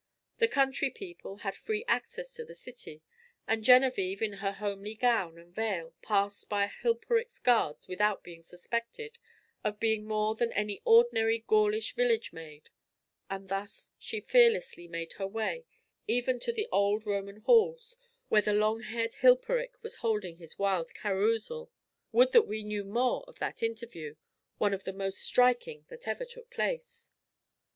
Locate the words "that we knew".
22.31-22.83